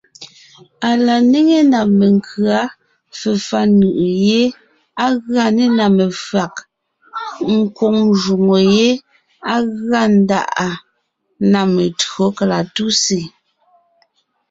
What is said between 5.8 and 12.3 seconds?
mefÿàg, kwóŋ jwóŋo yé á gʉa ńdáʼa na metÿǒ